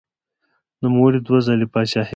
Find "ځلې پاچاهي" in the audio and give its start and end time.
1.47-1.99